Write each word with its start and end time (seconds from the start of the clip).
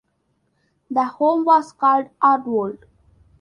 The 0.89 1.03
home 1.03 1.45
was 1.45 1.71
called 1.73 2.09
Ardwold. 2.23 2.85